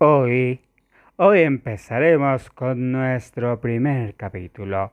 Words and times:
Hoy, 0.00 0.60
hoy 1.16 1.40
empezaremos 1.40 2.50
con 2.50 2.92
nuestro 2.92 3.60
primer 3.60 4.14
capítulo. 4.14 4.92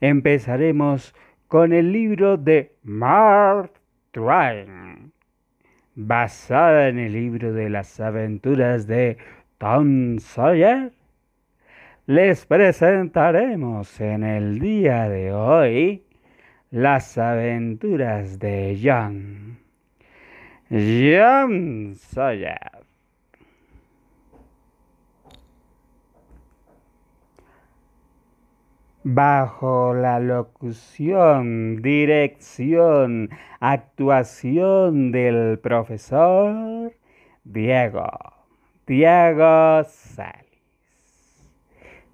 Empezaremos 0.00 1.14
con 1.46 1.72
el 1.72 1.92
libro 1.92 2.36
de 2.36 2.74
Mark 2.82 3.70
Twain, 4.10 5.12
basada 5.94 6.88
en 6.88 6.98
el 6.98 7.12
libro 7.12 7.52
de 7.52 7.70
las 7.70 8.00
aventuras 8.00 8.88
de 8.88 9.16
Tom 9.58 10.18
Sawyer. 10.18 10.90
Les 12.06 12.44
presentaremos 12.44 14.00
en 14.00 14.24
el 14.24 14.58
día 14.58 15.08
de 15.08 15.32
hoy 15.32 16.02
las 16.72 17.16
aventuras 17.16 18.40
de 18.40 18.76
John. 18.82 19.60
John 20.68 21.94
Sawyer. 21.94 22.81
Bajo 29.14 29.94
la 29.94 30.20
locución, 30.20 31.82
dirección, 31.82 33.28
actuación 33.60 35.12
del 35.12 35.58
profesor 35.58 36.92
Diego, 37.44 38.08
Diego 38.86 39.84
Salis. 39.84 40.42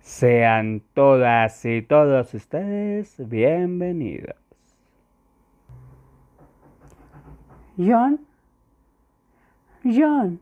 Sean 0.00 0.82
todas 0.94 1.64
y 1.64 1.82
todos 1.82 2.34
ustedes 2.34 3.28
bienvenidos. 3.28 4.36
John, 7.76 8.18
John. 9.84 10.40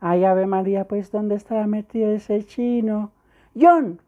Ay, 0.00 0.24
Ave 0.24 0.46
María, 0.46 0.84
pues, 0.84 1.10
¿dónde 1.10 1.36
estaba 1.36 1.66
metido 1.66 2.12
ese 2.12 2.44
chino? 2.44 3.12
John. 3.58 4.00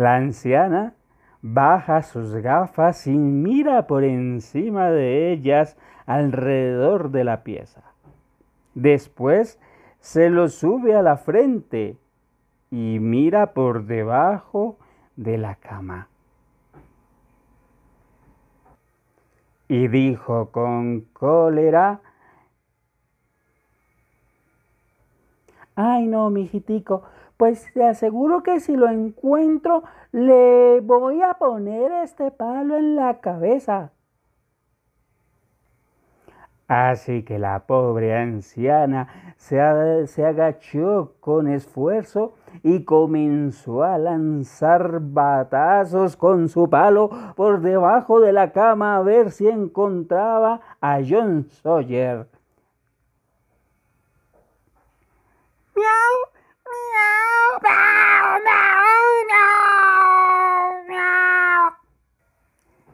La 0.00 0.16
anciana 0.16 0.94
baja 1.42 2.02
sus 2.02 2.34
gafas 2.36 3.06
y 3.06 3.10
mira 3.10 3.86
por 3.86 4.02
encima 4.02 4.90
de 4.90 5.30
ellas 5.30 5.76
alrededor 6.06 7.10
de 7.10 7.22
la 7.22 7.42
pieza. 7.42 7.82
Después 8.72 9.60
se 9.98 10.30
lo 10.30 10.48
sube 10.48 10.96
a 10.96 11.02
la 11.02 11.18
frente 11.18 11.98
y 12.70 12.96
mira 12.98 13.52
por 13.52 13.84
debajo 13.84 14.78
de 15.16 15.36
la 15.36 15.56
cama. 15.56 16.08
Y 19.68 19.88
dijo 19.88 20.50
con 20.50 21.02
cólera, 21.12 22.00
Ay, 25.76 26.06
no, 26.06 26.30
mijitico, 26.30 27.02
pues 27.40 27.72
te 27.72 27.82
aseguro 27.82 28.42
que 28.42 28.60
si 28.60 28.76
lo 28.76 28.86
encuentro, 28.90 29.82
le 30.12 30.80
voy 30.80 31.22
a 31.22 31.32
poner 31.38 31.90
este 32.04 32.30
palo 32.30 32.76
en 32.76 32.96
la 32.96 33.20
cabeza. 33.20 33.92
Así 36.68 37.22
que 37.22 37.38
la 37.38 37.60
pobre 37.60 38.14
anciana 38.14 39.34
se, 39.38 40.06
se, 40.06 40.26
agachó 40.26 41.14
con 41.20 41.48
esfuerzo 41.48 42.34
y 42.62 42.84
comenzó 42.84 43.84
a 43.84 43.96
lanzar 43.96 44.98
batazos 45.00 46.18
con 46.18 46.46
su 46.50 46.68
palo 46.68 47.08
por 47.36 47.62
debajo 47.62 48.20
de 48.20 48.34
la 48.34 48.52
cama 48.52 48.96
a 48.96 49.02
ver 49.02 49.30
si 49.30 49.48
encontraba 49.48 50.60
a 50.82 50.98
John 51.08 51.46
Sawyer. 51.48 52.26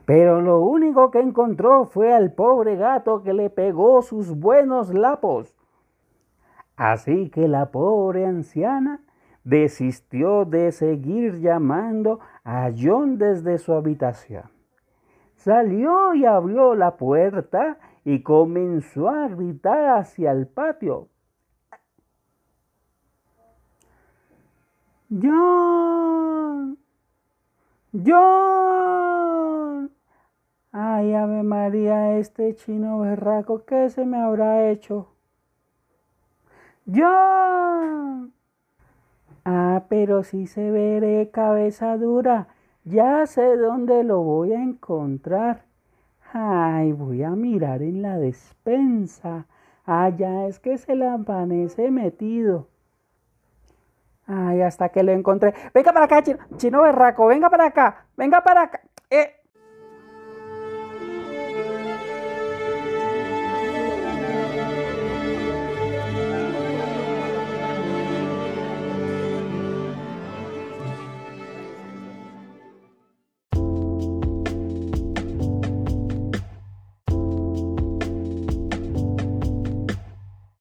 Pero 0.06 0.40
lo 0.40 0.60
único 0.60 1.10
que 1.10 1.20
encontró 1.20 1.84
fue 1.84 2.14
al 2.14 2.32
pobre 2.32 2.76
gato 2.76 3.24
que 3.24 3.34
le 3.34 3.50
pegó 3.50 4.02
sus 4.02 4.38
buenos 4.38 4.94
lapos. 4.94 5.54
Así 6.76 7.28
que 7.28 7.48
la 7.48 7.72
pobre 7.72 8.24
anciana 8.24 9.02
desistió 9.42 10.44
de 10.44 10.70
seguir 10.70 11.40
llamando 11.40 12.20
a 12.44 12.70
John 12.76 13.18
desde 13.18 13.58
su 13.58 13.72
habitación. 13.72 14.44
Salió 15.34 16.14
y 16.14 16.24
abrió 16.24 16.76
la 16.76 16.96
puerta 16.96 17.78
y 18.04 18.22
comenzó 18.22 19.08
a 19.08 19.26
gritar 19.28 19.98
hacia 19.98 20.30
el 20.30 20.46
patio. 20.46 21.08
John, 25.10 26.78
John. 27.92 28.55
Ay, 30.98 31.12
Ave 31.12 31.42
María, 31.42 32.16
este 32.16 32.54
chino 32.54 33.00
berraco, 33.00 33.66
¿qué 33.66 33.90
se 33.90 34.06
me 34.06 34.16
habrá 34.16 34.70
hecho? 34.70 35.08
John. 36.86 38.32
Ah, 39.44 39.84
pero 39.90 40.22
si 40.22 40.46
se 40.46 40.70
veré 40.70 41.30
cabeza 41.30 41.98
dura, 41.98 42.48
ya 42.84 43.26
sé 43.26 43.58
dónde 43.58 44.04
lo 44.04 44.22
voy 44.22 44.54
a 44.54 44.62
encontrar. 44.62 45.64
Ay, 46.32 46.92
voy 46.92 47.24
a 47.24 47.32
mirar 47.32 47.82
en 47.82 48.00
la 48.00 48.16
despensa. 48.16 49.44
Ya 49.86 50.46
es 50.46 50.58
que 50.60 50.78
se 50.78 50.94
le 50.94 51.06
amanece 51.06 51.90
metido. 51.90 52.68
Ay, 54.26 54.62
hasta 54.62 54.88
que 54.88 55.02
lo 55.02 55.12
encontré. 55.12 55.52
Venga 55.74 55.92
para 55.92 56.06
acá, 56.06 56.22
chino, 56.22 56.38
chino 56.56 56.80
berraco, 56.80 57.26
venga 57.26 57.50
para 57.50 57.66
acá, 57.66 58.06
venga 58.16 58.40
para 58.40 58.62
acá. 58.62 58.80
Eh, 59.10 59.35